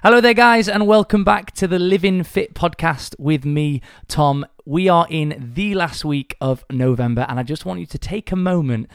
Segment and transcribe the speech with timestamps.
[0.00, 4.46] Hello there, guys, and welcome back to the Living Fit podcast with me, Tom.
[4.64, 8.30] We are in the last week of November, and I just want you to take
[8.30, 8.88] a moment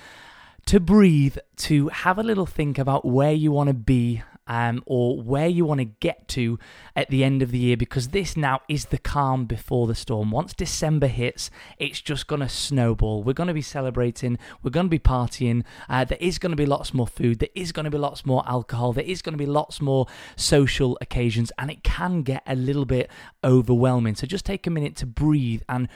[0.67, 5.21] to breathe, to have a little think about where you want to be um, or
[5.21, 6.59] where you want to get to
[6.95, 10.31] at the end of the year because this now is the calm before the storm.
[10.31, 13.23] Once December hits, it's just going to snowball.
[13.23, 15.63] We're going to be celebrating, we're going to be partying.
[15.89, 18.25] Uh, there is going to be lots more food, there is going to be lots
[18.25, 22.43] more alcohol, there is going to be lots more social occasions, and it can get
[22.45, 23.09] a little bit
[23.43, 24.15] overwhelming.
[24.15, 25.87] So just take a minute to breathe and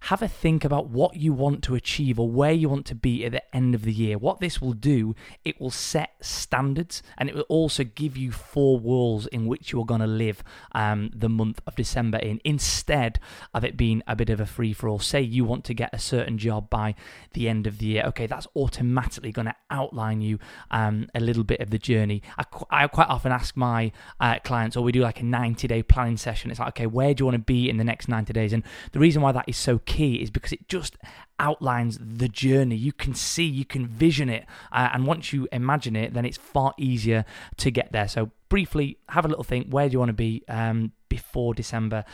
[0.00, 3.24] have a think about what you want to achieve or where you want to be
[3.24, 4.18] at the end of the year.
[4.18, 8.78] What this will do, it will set standards and it will also give you four
[8.78, 13.18] walls in which you are going to live um, the month of December in, instead
[13.54, 14.98] of it being a bit of a free for all.
[14.98, 16.94] Say you want to get a certain job by
[17.32, 18.04] the end of the year.
[18.06, 20.38] Okay, that's automatically going to outline you
[20.70, 22.22] um, a little bit of the journey.
[22.38, 25.82] I, I quite often ask my uh, clients, or we do like a 90 day
[25.82, 26.50] planning session.
[26.50, 28.52] It's like, okay, where do you want to be in the next 90 days?
[28.52, 30.96] And the reason why that is so key is because it just
[31.40, 32.76] outlines the journey.
[32.76, 36.36] You can see, you can vision it, uh, and once you imagine it, then it's
[36.36, 37.24] far easier
[37.56, 38.06] to get there.
[38.06, 42.04] So, briefly, have a little think where do you want to be um, before December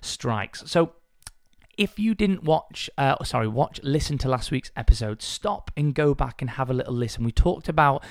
[0.00, 0.62] strikes?
[0.66, 0.92] So,
[1.76, 6.14] if you didn't watch, uh, sorry, watch, listen to last week's episode, stop and go
[6.14, 7.24] back and have a little listen.
[7.24, 8.04] We talked about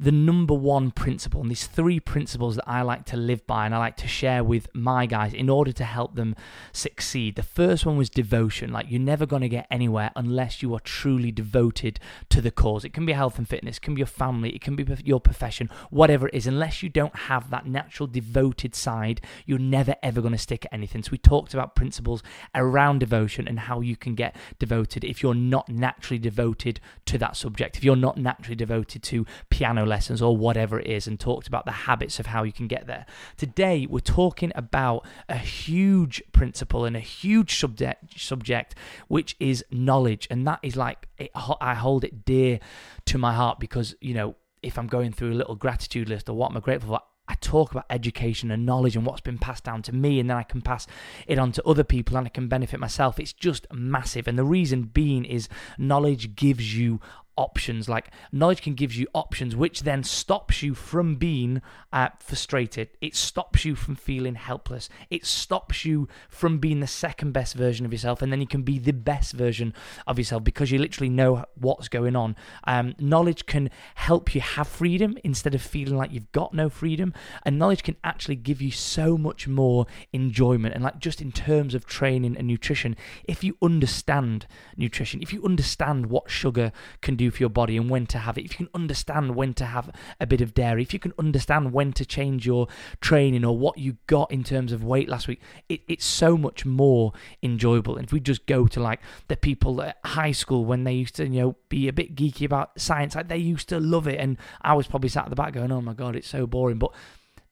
[0.00, 3.74] the number one principle, and these three principles that I like to live by and
[3.74, 6.34] I like to share with my guys in order to help them
[6.72, 7.36] succeed.
[7.36, 8.72] The first one was devotion.
[8.72, 12.82] Like, you're never going to get anywhere unless you are truly devoted to the cause.
[12.82, 15.20] It can be health and fitness, it can be your family, it can be your
[15.20, 16.46] profession, whatever it is.
[16.46, 20.72] Unless you don't have that natural devoted side, you're never ever going to stick at
[20.72, 21.02] anything.
[21.02, 22.22] So, we talked about principles
[22.54, 27.36] around devotion and how you can get devoted if you're not naturally devoted to that
[27.36, 31.46] subject, if you're not naturally devoted to piano lessons or whatever it is and talked
[31.46, 33.04] about the habits of how you can get there.
[33.36, 38.74] Today, we're talking about a huge principle and a huge subject, subject
[39.08, 40.26] which is knowledge.
[40.30, 42.60] And that is like, it, I hold it dear
[43.06, 46.34] to my heart because, you know, if I'm going through a little gratitude list or
[46.34, 49.62] what am I grateful for, I talk about education and knowledge and what's been passed
[49.62, 50.88] down to me, and then I can pass
[51.28, 53.20] it on to other people and I can benefit myself.
[53.20, 54.26] It's just massive.
[54.26, 55.48] And the reason being is
[55.78, 57.00] knowledge gives you
[57.36, 57.88] options.
[57.88, 62.88] Like knowledge can give you options, which then stops you from being uh, frustrated.
[63.00, 64.88] It stops you from feeling helpless.
[65.10, 68.62] It stops you from being the second best version of yourself, and then you can
[68.62, 69.74] be the best version
[70.06, 72.36] of yourself because you literally know what's going on.
[72.64, 77.12] Um, knowledge can help you have freedom instead of feeling like you've got no freedom,
[77.44, 80.74] and knowledge can actually give you so much more enjoyment.
[80.74, 85.44] And like just in terms of training and nutrition, if you understand nutrition, if you
[85.44, 88.66] understand what sugar can do for your body and when to have it, if you
[88.66, 92.04] can understand when to have a bit of dairy, if you can understand when to
[92.06, 92.66] change your
[93.00, 96.64] training or what you got in terms of weight last week, it, it's so much
[96.64, 97.96] more enjoyable.
[97.96, 101.16] And if we just go to like the people at high school when they used
[101.16, 104.18] to, you know, be a bit geeky about science, like they used to love it.
[104.18, 106.78] And I was probably sat at the back going, oh my God, it's so boring.
[106.78, 106.92] But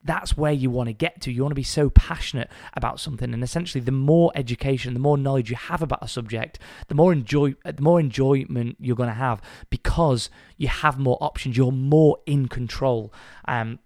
[0.09, 1.31] that's where you want to get to.
[1.31, 5.19] You want to be so passionate about something, and essentially, the more education, the more
[5.19, 6.59] knowledge you have about a subject,
[6.89, 11.57] the more enjoy, the more enjoyment you're going to have because you have more options.
[11.57, 13.13] You're more in control.
[13.47, 13.81] Um,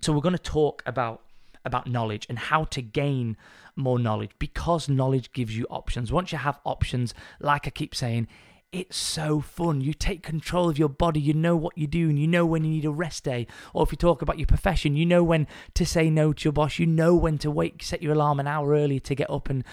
[0.00, 1.22] so we're going to talk about
[1.64, 3.36] about knowledge and how to gain
[3.74, 6.12] more knowledge because knowledge gives you options.
[6.12, 8.28] Once you have options, like I keep saying,
[8.70, 9.80] it's so fun.
[9.80, 11.20] You take control of your body.
[11.20, 13.46] You know what you do, and you know when you need a rest day.
[13.72, 16.52] Or if you talk about your profession, you know when to say no to your
[16.52, 16.78] boss.
[16.78, 19.64] You know when to wake, set your alarm an hour early to get up and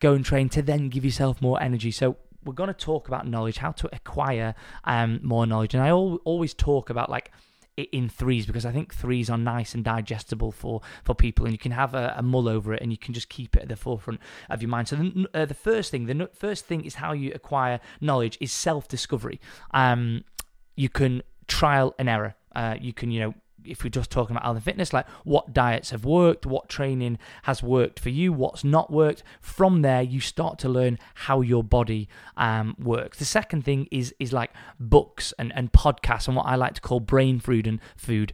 [0.00, 1.90] go and train to then give yourself more energy.
[1.90, 4.54] So we're going to talk about knowledge, how to acquire
[4.84, 7.30] um, more knowledge, and I al- always talk about like
[7.78, 11.58] in threes because I think threes are nice and digestible for for people, and you
[11.58, 13.76] can have a, a mull over it, and you can just keep it at the
[13.76, 14.88] forefront of your mind.
[14.88, 18.52] So the, uh, the first thing, the first thing is how you acquire knowledge is
[18.52, 19.40] self discovery.
[19.72, 20.24] Um,
[20.76, 22.34] you can trial and error.
[22.54, 23.34] Uh, you can you know
[23.68, 27.18] if we're just talking about health and fitness, like what diets have worked, what training
[27.42, 29.22] has worked for you, what's not worked.
[29.40, 33.18] From there, you start to learn how your body um, works.
[33.18, 36.80] The second thing is is like books and, and podcasts and what I like to
[36.80, 38.32] call brain food and food.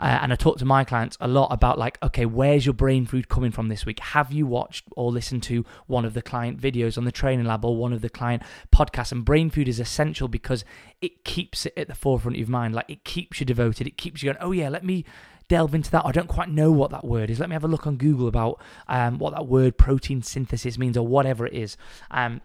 [0.00, 3.06] Uh, and I talk to my clients a lot about like, okay, where's your brain
[3.06, 4.00] food coming from this week?
[4.00, 7.64] Have you watched or listened to one of the client videos on the training lab
[7.64, 8.42] or one of the client
[8.74, 9.12] podcasts?
[9.12, 10.64] And brain food is essential because
[11.00, 12.74] it keeps it at the forefront of your mind.
[12.74, 13.86] Like it keeps you devoted.
[13.86, 15.04] It keeps you going, oh yeah, let me
[15.48, 16.04] delve into that.
[16.04, 17.40] I don't quite know what that word is.
[17.40, 20.96] Let me have a look on Google about um, what that word protein synthesis means
[20.96, 21.76] or whatever it is.
[22.10, 22.40] Um,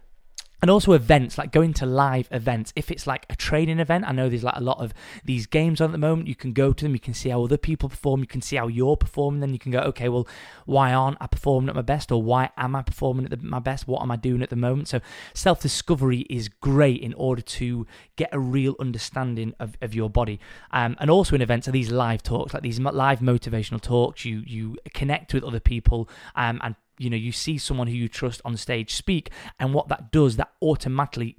[0.63, 2.71] and also events like going to live events.
[2.77, 4.93] If it's like a training event i know there's like a lot of
[5.25, 6.29] these games on at the moment.
[6.29, 8.55] You can go to them you can see how other people perform you can see
[8.55, 10.25] how you're performing then you can go okay well
[10.65, 12.13] why aren't i performing at my best?
[12.13, 13.89] Or why am i performing at the, my best?
[13.89, 14.87] What am i doing at the moment?
[14.87, 15.01] So
[15.33, 20.39] self-discovery is great in order to get a real understanding of, of your body.
[20.71, 24.23] Um, and also in events are these live talks like these live motivational talks.
[24.23, 26.07] You you connect with other people
[26.37, 29.87] um, and you know you see someone who you trust on stage speak and what
[29.87, 31.35] that does that automatically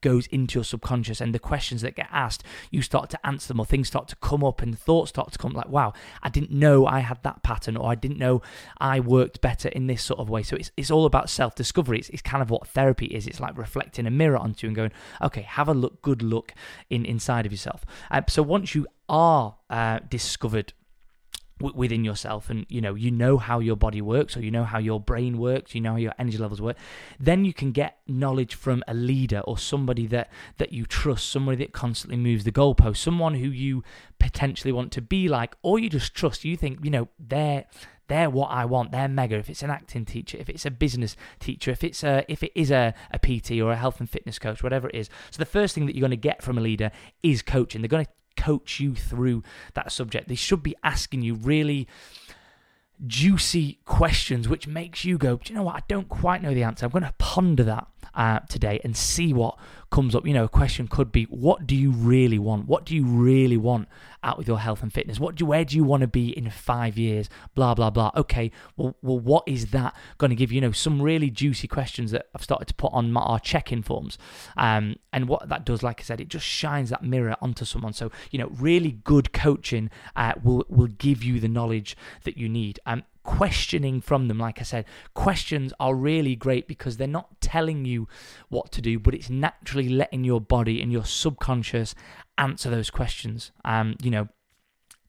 [0.00, 3.58] goes into your subconscious and the questions that get asked you start to answer them
[3.58, 5.92] or things start to come up and thoughts start to come like wow
[6.22, 8.40] i didn't know i had that pattern or i didn't know
[8.80, 10.42] i worked better in this sort of way.
[10.42, 11.98] So it's, it's all about self-discovery.
[11.98, 13.26] It's, it's kind of what therapy is.
[13.26, 14.92] It's like reflecting a mirror onto you and going
[15.22, 16.54] okay have a look good look
[16.90, 17.84] in inside of yourself.
[18.10, 20.72] Uh, so once you are uh, discovered
[21.60, 24.78] within yourself and you know you know how your body works or you know how
[24.78, 26.76] your brain works you know how your energy levels work
[27.18, 31.56] then you can get knowledge from a leader or somebody that that you trust somebody
[31.56, 33.82] that constantly moves the goalpost someone who you
[34.18, 37.64] potentially want to be like or you just trust you think you know they're
[38.08, 38.90] they're what I want.
[38.90, 39.36] They're mega.
[39.36, 42.52] If it's an acting teacher, if it's a business teacher, if it's a if it
[42.54, 45.10] is a, a PT or a health and fitness coach, whatever it is.
[45.30, 46.90] So the first thing that you're going to get from a leader
[47.22, 47.82] is coaching.
[47.82, 49.42] They're going to coach you through
[49.74, 50.28] that subject.
[50.28, 51.86] They should be asking you really
[53.06, 55.76] juicy questions, which makes you go, Do you know what?
[55.76, 56.86] I don't quite know the answer.
[56.86, 59.58] I'm going to ponder that uh, today and see what
[59.90, 60.26] comes up.
[60.26, 62.66] You know, a question could be, What do you really want?
[62.66, 63.88] What do you really want
[64.22, 65.20] out with your health and fitness?
[65.20, 67.28] What do where do you want to be in five years?
[67.54, 68.10] Blah blah blah.
[68.16, 70.56] Okay, well, well, what is that going to give you?
[70.56, 73.82] You know, some really juicy questions that I've started to put on my, our check-in
[73.82, 74.18] forms.
[74.56, 77.92] Um, and what that does, like I said, it just shines that mirror onto someone.
[77.92, 82.48] So you know, really good coaching uh, will will give you the knowledge that you
[82.48, 82.80] need.
[82.86, 84.38] Um, questioning from them.
[84.38, 88.08] Like I said, questions are really great because they're not telling you
[88.48, 91.94] what to do, but it's naturally letting your body and your subconscious
[92.38, 93.52] answer those questions.
[93.66, 94.28] Um, you know,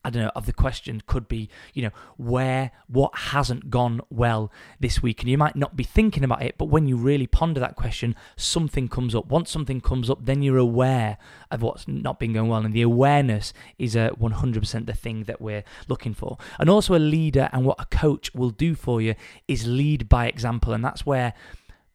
[0.04, 4.50] I don't know, of the question could be, you know, where, what hasn't gone well
[4.78, 5.20] this week.
[5.20, 8.16] And you might not be thinking about it, but when you really ponder that question,
[8.36, 9.26] something comes up.
[9.26, 11.18] Once something comes up, then you're aware
[11.50, 12.64] of what's not been going well.
[12.64, 16.38] And the awareness is a 100% the thing that we're looking for.
[16.58, 19.14] And also, a leader and what a coach will do for you
[19.48, 20.72] is lead by example.
[20.72, 21.34] And that's where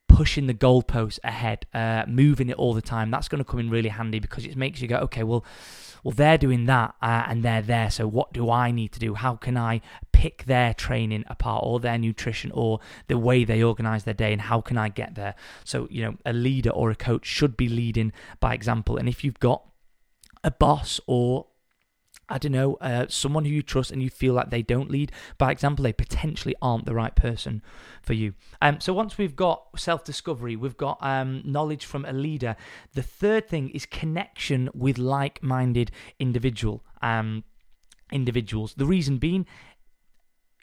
[0.08, 3.70] pushing the goalposts ahead, uh, moving it all the time, that's going to come in
[3.70, 5.44] really handy because it makes you go, okay, well,
[6.06, 7.90] well, they're doing that uh, and they're there.
[7.90, 9.16] So, what do I need to do?
[9.16, 9.82] How can I
[10.12, 14.40] pick their training apart or their nutrition or the way they organize their day and
[14.40, 15.34] how can I get there?
[15.64, 18.98] So, you know, a leader or a coach should be leading by example.
[18.98, 19.66] And if you've got
[20.44, 21.48] a boss or
[22.28, 25.12] I don't know, uh, someone who you trust and you feel like they don't lead
[25.38, 27.62] by example, they potentially aren't the right person
[28.02, 28.34] for you.
[28.62, 32.56] Um, so once we've got self discovery, we've got um, knowledge from a leader.
[32.94, 37.44] The third thing is connection with like minded individual um,
[38.12, 38.74] individuals.
[38.76, 39.46] The reason being,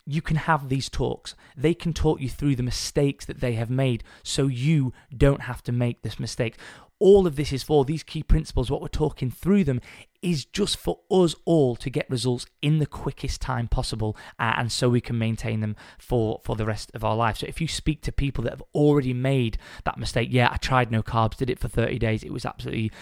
[0.05, 1.35] you can have these talks.
[1.57, 5.63] They can talk you through the mistakes that they have made so you don't have
[5.65, 6.57] to make this mistake
[7.03, 9.81] all of this is for these key principles what we're talking through them
[10.23, 14.71] is just for us all to get results in the quickest time possible uh, and
[14.71, 17.67] so we can maintain them for for the rest of our life so if you
[17.67, 21.51] speak to people that have already made that mistake yeah i tried no carbs did
[21.51, 22.93] it for 30 days it was absolutely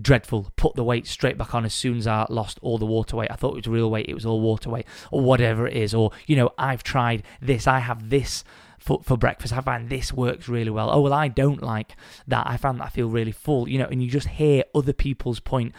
[0.00, 3.16] dreadful put the weight straight back on as soon as i lost all the water
[3.16, 5.76] weight i thought it was real weight it was all water weight or whatever it
[5.76, 8.44] is or you know i've tried this i have this
[8.78, 9.52] for, for breakfast.
[9.52, 10.90] I find this works really well.
[10.90, 12.46] Oh, well, I don't like that.
[12.46, 15.40] I found that I feel really full, you know, and you just hear other people's
[15.40, 15.74] point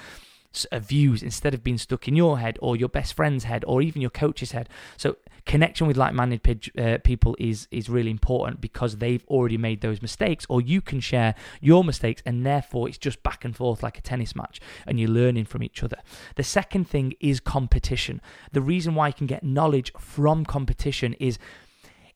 [0.71, 3.81] of views instead of being stuck in your head or your best friend's head or
[3.81, 4.67] even your coach's head.
[4.97, 10.01] So connection with like-minded uh, people is is really important because they've already made those
[10.01, 13.97] mistakes or you can share your mistakes and therefore it's just back and forth like
[13.97, 15.97] a tennis match and you're learning from each other.
[16.35, 18.19] The second thing is competition.
[18.51, 21.37] The reason why you can get knowledge from competition is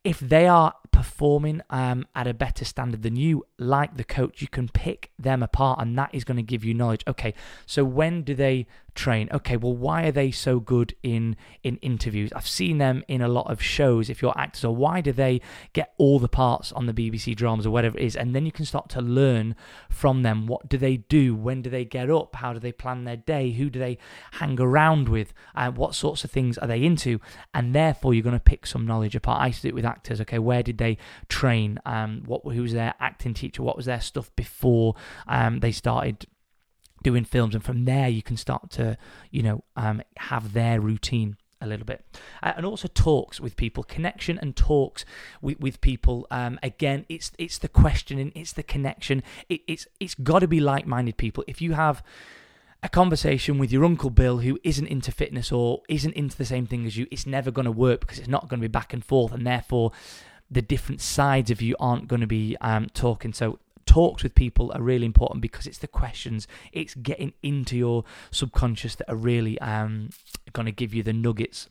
[0.04, 4.48] if they are performing um, at a better standard than you, like the coach, you
[4.48, 7.04] can pick them apart, and that is going to give you knowledge.
[7.08, 7.34] Okay,
[7.66, 9.30] so when do they train?
[9.32, 12.32] Okay, well, why are they so good in in interviews?
[12.34, 14.10] I've seen them in a lot of shows.
[14.10, 15.42] If you're actors, or why do they
[15.74, 18.16] get all the parts on the BBC dramas or whatever it is?
[18.16, 19.56] And then you can start to learn
[19.90, 20.48] from them.
[20.48, 21.36] What do they do?
[21.36, 22.36] When do they get up?
[22.36, 23.52] How do they plan their day?
[23.52, 23.98] Who do they
[24.34, 25.34] hang around with?
[25.56, 27.20] Uh, what sorts of things are they into?
[27.54, 29.42] And therefore, you're going to pick some knowledge apart.
[29.42, 30.22] I used to do it with actors.
[30.22, 30.98] Okay, where did they
[31.30, 31.80] train?
[31.86, 33.64] Um, what who was their acting teacher?
[33.64, 34.96] What was their stuff before
[35.28, 36.28] um, they started
[37.04, 37.54] doing films?
[37.54, 38.98] And from there, you can start to
[39.32, 42.06] you know um, have their routine a little bit.
[42.44, 45.06] Uh, and also talks with people, connection and talks
[45.42, 46.28] with, with people.
[46.30, 49.24] Um, again, it's it's the questioning, it's the connection.
[49.50, 51.44] It, it's it's got to be like-minded people.
[51.48, 52.04] If you have
[52.84, 56.68] a conversation with your uncle Bill who isn't into fitness or isn't into the same
[56.68, 58.94] thing as you, it's never going to work because it's not going to be back
[58.94, 59.92] and forth, and therefore
[60.52, 63.34] the different sides of you aren't going to be um, talking.
[63.34, 68.04] So talks with people are really important because it's the questions, it's getting into your
[68.32, 70.10] subconscious that are really um,
[70.54, 71.70] going to give you the nuggets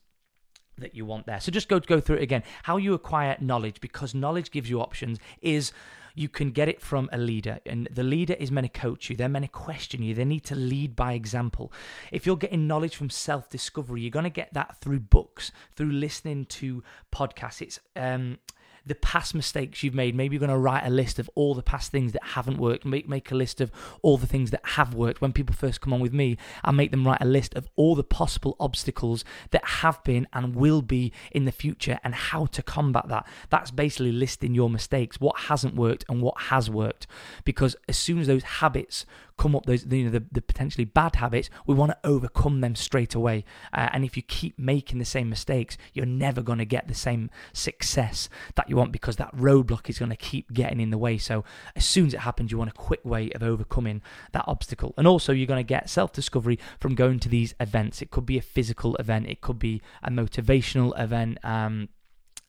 [0.78, 1.40] that you want there.
[1.40, 2.42] So just go go through it again.
[2.62, 5.72] How you acquire knowledge because knowledge gives you options is
[6.14, 9.16] you can get it from a leader and the leader is meant to coach you
[9.16, 11.72] they're meant to question you they need to lead by example
[12.10, 16.44] if you're getting knowledge from self-discovery you're going to get that through books through listening
[16.44, 18.38] to podcasts it's um
[18.84, 20.14] the past mistakes you've made.
[20.14, 22.84] Maybe you're going to write a list of all the past things that haven't worked.
[22.84, 23.70] Make make a list of
[24.02, 25.20] all the things that have worked.
[25.20, 27.94] When people first come on with me, I make them write a list of all
[27.94, 32.62] the possible obstacles that have been and will be in the future and how to
[32.62, 33.26] combat that.
[33.50, 37.06] That's basically listing your mistakes, what hasn't worked and what has worked.
[37.44, 41.16] Because as soon as those habits come up those you know the, the potentially bad
[41.16, 45.04] habits we want to overcome them straight away uh, and if you keep making the
[45.04, 49.34] same mistakes you're never going to get the same success that you want because that
[49.36, 51.18] roadblock is going to keep getting in the way.
[51.18, 51.44] So
[51.76, 54.02] as soon as it happens you want a quick way of overcoming
[54.32, 54.94] that obstacle.
[54.96, 58.02] And also you're going to get self-discovery from going to these events.
[58.02, 59.28] It could be a physical event.
[59.28, 61.38] It could be a motivational event.
[61.44, 61.90] Um,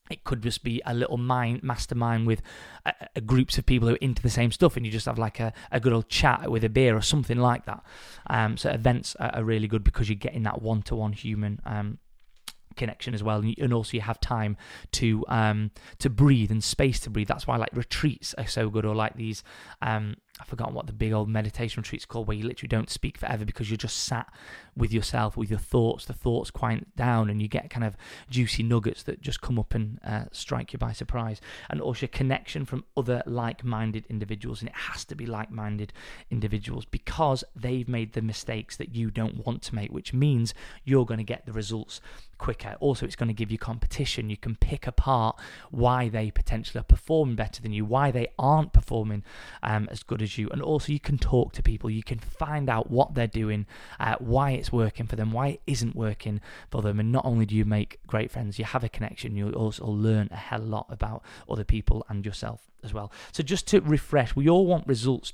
[0.10, 2.42] it could just be a little mind mastermind with
[2.86, 5.18] uh, uh, groups of people who are into the same stuff, and you just have
[5.18, 7.84] like a, a good old chat with a beer or something like that.
[8.28, 11.62] Um, so events are, are, really good because you're getting that one to one human
[11.66, 12.00] um,
[12.76, 14.58] connection as well, and, and, also you have time
[14.92, 17.28] to um, to breathe and space to breathe.
[17.28, 19.44] That's why like retreats are so good, or like these
[19.82, 23.18] um, I've forgotten what the big old meditation retreat's called, where you literally don't speak
[23.18, 24.28] forever because you're just sat
[24.76, 26.04] with yourself, with your thoughts.
[26.04, 27.96] The thoughts quiet down, and you get kind of
[28.30, 31.40] juicy nuggets that just come up and uh, strike you by surprise.
[31.70, 35.94] And also connection from other like-minded individuals, and it has to be like-minded
[36.30, 41.06] individuals because they've made the mistakes that you don't want to make, which means you're
[41.06, 42.02] going to get the results
[42.38, 42.76] quicker.
[42.82, 44.30] Also, it's going to give you competition.
[44.30, 45.40] You can pick apart
[45.72, 49.24] why they potentially are performing better than you, why they aren't performing
[49.62, 50.50] um, as good as you.
[50.50, 51.90] And also, you can talk to people.
[51.90, 53.66] You can find out what they're doing,
[54.00, 57.00] uh, why it's working for them, why it isn't working for them.
[57.00, 60.30] And not only do you make great friends, you have a connection, you also learn
[60.32, 63.12] a hell lot about other people and yourself as well.
[63.32, 65.34] So, just to refresh, we all want results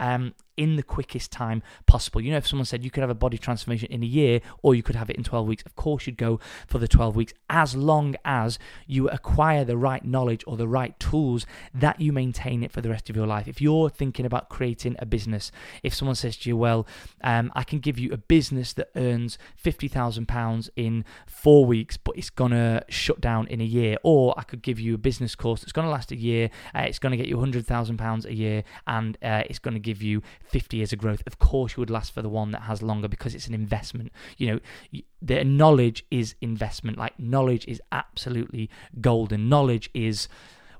[0.00, 2.20] um, in the quickest time possible.
[2.20, 4.74] You know, if someone said you could have a body transformation in a year or
[4.74, 7.32] you could have it in 12 weeks, of course you'd go for the 12 weeks
[7.48, 12.64] as long as you acquire the right knowledge or the right tools that you maintain
[12.64, 13.46] it for the rest of your life.
[13.46, 15.52] If you're thinking about creating a business,
[15.84, 16.86] if someone says to you, well,
[17.22, 22.30] um, I can give you a business that earns £50,000 in four weeks, but it's
[22.30, 25.60] going to shut down in a year, or I could give you a business course
[25.60, 28.64] that's going to last a year, uh, it's going to get you £100,000 a year,
[28.88, 31.90] and uh, it's going to give you 50 years of growth, of course you would
[31.90, 34.12] last for the one that has longer because it's an investment.
[34.36, 34.46] You
[34.92, 36.98] know, the knowledge is investment.
[36.98, 39.48] Like knowledge is absolutely golden.
[39.48, 40.28] Knowledge is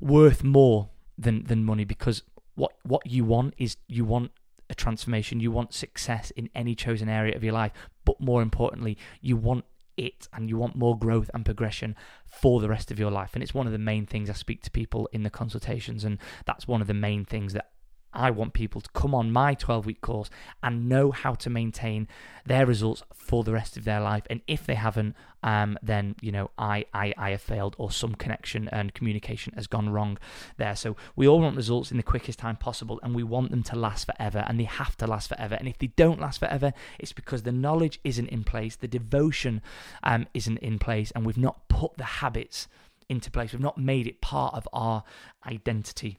[0.00, 2.22] worth more than than money because
[2.54, 4.30] what what you want is you want
[4.70, 7.72] a transformation, you want success in any chosen area of your life,
[8.04, 9.64] but more importantly, you want
[9.96, 11.96] it and you want more growth and progression
[12.26, 13.30] for the rest of your life.
[13.34, 16.18] And it's one of the main things I speak to people in the consultations, and
[16.46, 17.70] that's one of the main things that
[18.12, 20.30] I want people to come on my 12 week course
[20.62, 22.08] and know how to maintain
[22.46, 24.24] their results for the rest of their life.
[24.30, 28.14] And if they haven't, um, then you know I, I I have failed or some
[28.14, 30.18] connection and communication has gone wrong
[30.56, 30.74] there.
[30.74, 33.76] So we all want results in the quickest time possible, and we want them to
[33.76, 35.54] last forever, and they have to last forever.
[35.54, 39.62] And if they don't last forever, it's because the knowledge isn't in place, the devotion
[40.02, 42.66] um, isn't in place, and we've not put the habits
[43.08, 43.52] into place.
[43.52, 45.04] We've not made it part of our
[45.46, 46.18] identity.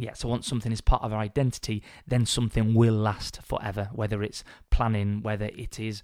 [0.00, 4.22] Yeah, so once something is part of our identity, then something will last forever, whether
[4.22, 6.02] it's planning, whether it is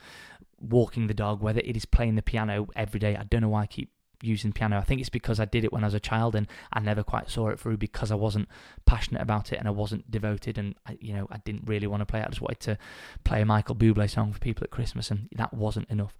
[0.61, 3.17] walking the dog, whether it is playing the piano every day.
[3.17, 3.91] I don't know why I keep
[4.23, 4.77] using piano.
[4.77, 7.03] I think it's because I did it when I was a child and I never
[7.03, 8.49] quite saw it through because I wasn't
[8.85, 12.03] passionate about it and I wasn't devoted and I, you know I didn't really want
[12.03, 12.27] to play it.
[12.27, 12.79] I just wanted to
[13.25, 16.17] play a Michael Bublé song for people at Christmas and that wasn't enough.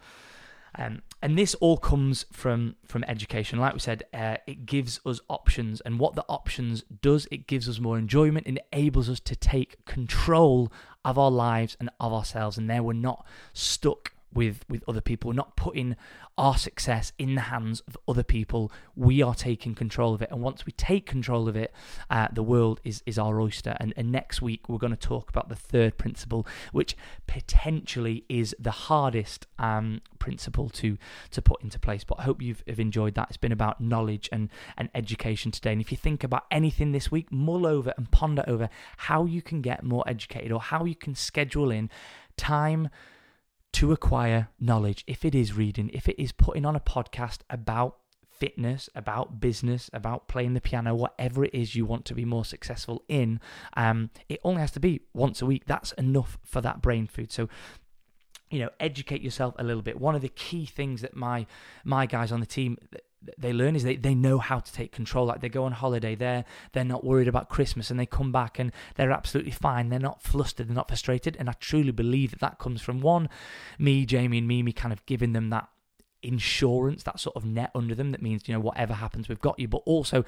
[0.79, 3.59] Um, and this all comes from from education.
[3.59, 7.69] Like we said, uh, it gives us options, and what the options does, it gives
[7.69, 10.71] us more enjoyment enables us to take control
[11.05, 12.59] of our lives and of ourselves.
[12.59, 15.29] And there, we're not stuck with with other people.
[15.29, 15.97] We're not putting
[16.39, 18.71] our success in the hands of other people.
[18.95, 21.73] We are taking control of it, and once we take control of it,
[22.11, 23.77] uh, the world is is our oyster.
[23.81, 28.55] And, and next week we're going to talk about the third principle, which potentially is
[28.59, 30.99] the hardest um, principle to
[31.31, 32.05] to put into place.
[32.05, 33.29] But I hope you've have enjoyed that.
[33.29, 35.73] It's been about knowledge and and education today.
[35.73, 38.69] And if you think about anything this week, mull over and ponder over
[38.99, 41.91] how you can get more educated or how you can schedule in
[42.37, 42.91] time
[43.73, 45.05] to acquire knowledge.
[45.07, 47.99] If it is reading, if it is putting on a podcast about
[48.31, 52.45] fitness, about business, about playing the piano, whatever it is you want to be more
[52.45, 53.41] successful in,
[53.77, 55.65] um, it only has to be once a week.
[55.67, 57.33] That's enough for that brain food.
[57.33, 57.49] So
[58.51, 61.45] you know educate yourself a little bit one of the key things that my
[61.83, 62.79] my guys on the team
[63.39, 65.27] they learn is they, they know how to take control.
[65.27, 68.59] Like they go on holiday they're they're not worried about christmas and they come back
[68.59, 69.89] and they're absolutely fine.
[69.89, 71.37] They're not flustered they're not frustrated.
[71.39, 73.29] And i truly believe that that comes from one
[73.79, 75.69] me jamie and mimi kind of giving them that
[76.23, 79.59] insurance that sort of net under them that means you know whatever happens we've got
[79.59, 79.69] you.
[79.69, 80.25] But also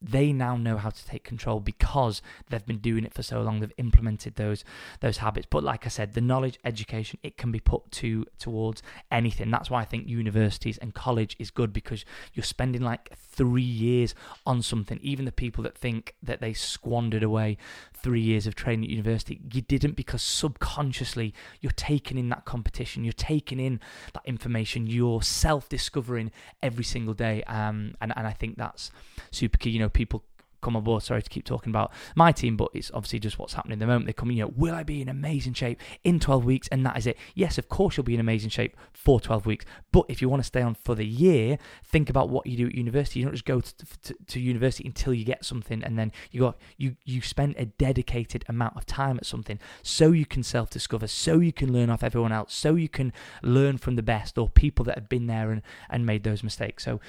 [0.00, 3.60] they now know how to take control because they've been doing it for so long
[3.60, 4.64] they've implemented those
[5.00, 5.46] those habits.
[5.50, 9.50] But like i said the knowledge education it can be put to towards anything.
[9.50, 14.14] That's why i think universities and college is good because you're spending like 3 years
[14.46, 14.98] on something.
[15.02, 17.56] Even the people that think that they squandered away
[17.94, 23.04] 3 years of training at university you didn't because subconsciously you're taking in that competition.
[23.04, 23.80] You're taking in
[24.14, 24.86] that information.
[24.86, 26.30] You're self discovering
[26.62, 27.42] every single day.
[27.44, 28.90] Um and and i think that's
[29.30, 29.70] super key.
[29.70, 30.22] You know know people
[30.60, 31.02] come on board.
[31.02, 33.86] Sorry to keep talking about my team, but it's obviously just what's happening at the
[33.86, 34.06] moment.
[34.06, 36.68] They come in, you know, will I be in amazing shape in 12 weeks?
[36.68, 37.16] And that is it.
[37.34, 39.64] Yes, of course you'll be in amazing shape for 12 weeks.
[39.92, 42.66] But if you want to stay on for the year, think about what you do
[42.66, 43.20] at university.
[43.20, 46.40] You don't just go to, to, to university until you get something and then you
[46.40, 51.06] got you you spend a dedicated amount of time at something so you can self-discover,
[51.06, 53.12] so you can learn off everyone else, so you can
[53.42, 56.84] learn from the best or people that have been there and, and made those mistakes.
[56.84, 57.00] So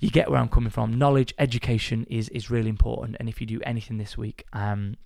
[0.00, 0.98] you get where I'm coming from.
[0.98, 3.16] Knowledge, education is is really important important.
[3.20, 4.96] And if you do anything this week, um,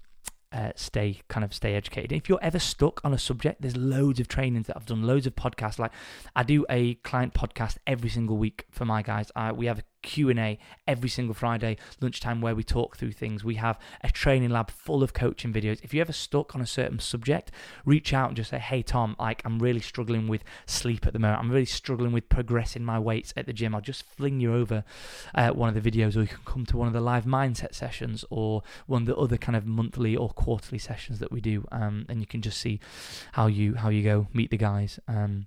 [0.52, 2.12] uh, stay kind of stay educated.
[2.12, 5.26] If you're ever stuck on a subject, there's loads of trainings that I've done, loads
[5.26, 5.78] of podcasts.
[5.78, 5.92] Like
[6.36, 9.30] I do a client podcast every single week for my guys.
[9.34, 13.44] Uh, we have a Q&A every single Friday lunchtime where we talk through things.
[13.44, 15.82] We have a training lab full of coaching videos.
[15.82, 17.50] If you're ever stuck on a certain subject,
[17.84, 21.18] reach out and just say, "Hey Tom, like I'm really struggling with sleep at the
[21.18, 21.40] moment.
[21.40, 24.84] I'm really struggling with progressing my weights at the gym." I'll just fling you over
[25.34, 27.74] uh, one of the videos or you can come to one of the live mindset
[27.74, 31.66] sessions or one of the other kind of monthly or quarterly sessions that we do
[31.72, 32.80] um, and you can just see
[33.32, 35.46] how you how you go meet the guys um,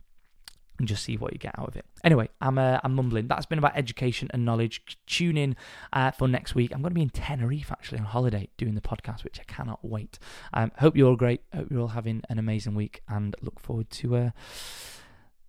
[0.78, 1.86] and just see what you get out of it.
[2.04, 3.28] Anyway, I'm uh, I'm mumbling.
[3.28, 4.82] That's been about education and knowledge.
[5.08, 5.56] Tune in
[5.94, 6.72] uh, for next week.
[6.74, 9.80] I'm going to be in Tenerife actually on holiday doing the podcast, which I cannot
[9.84, 10.20] wait.
[10.54, 11.42] Um, hope you're all great.
[11.54, 14.30] Hope you're all having an amazing week, and look forward to uh,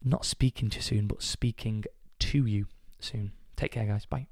[0.05, 1.85] not speaking to you soon, but speaking
[2.21, 2.67] to you
[3.01, 3.33] soon.
[3.57, 4.07] Take care, guys.
[4.07, 4.29] Bye.